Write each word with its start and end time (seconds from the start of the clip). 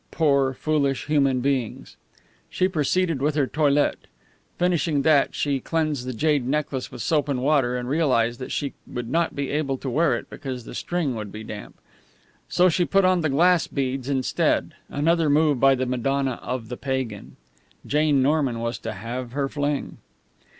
Poor, 0.09 0.55
foolish 0.55 1.05
human 1.05 1.41
beings! 1.41 1.95
She 2.49 2.67
proceeded 2.67 3.21
with 3.21 3.35
her 3.35 3.45
toilet. 3.45 4.07
Finishing 4.57 5.03
that, 5.03 5.35
she 5.35 5.59
cleansed 5.59 6.07
the 6.07 6.13
jade 6.15 6.47
necklace 6.47 6.91
with 6.91 7.03
soap 7.03 7.29
and 7.29 7.39
water, 7.39 7.75
then 7.75 7.85
realized 7.85 8.39
that 8.39 8.51
she 8.51 8.73
would 8.87 9.07
not 9.07 9.35
be 9.35 9.51
able 9.51 9.77
to 9.77 9.91
wear 9.91 10.17
it, 10.17 10.27
because 10.27 10.65
the 10.65 10.73
string 10.73 11.13
would 11.13 11.31
be 11.31 11.43
damp. 11.43 11.75
So 12.49 12.67
she 12.67 12.83
put 12.83 13.05
on 13.05 13.21
the 13.21 13.29
glass 13.29 13.67
beads 13.67 14.09
instead 14.09 14.73
another 14.89 15.29
move 15.29 15.59
by 15.59 15.75
the 15.75 15.85
Madonna 15.85 16.39
of 16.41 16.69
the 16.69 16.77
Pagan. 16.77 17.35
Jane 17.85 18.23
Norman 18.23 18.57
was 18.59 18.79
to 18.79 18.93
have 18.93 19.33
her 19.33 19.47
fling. 19.47 19.97